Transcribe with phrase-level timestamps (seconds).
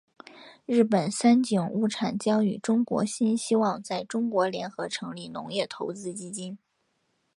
[0.65, 6.57] 日本三井物产将与中国新希望在中国联合成立农业投资基金。